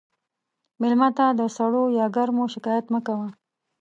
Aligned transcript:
مېلمه 0.81 1.09
ته 1.17 1.25
د 1.39 1.41
سړو 1.55 1.83
یا 1.99 2.05
ګرمو 2.15 2.45
شکایت 2.53 2.85
مه 2.93 2.99
کوه. 3.07 3.27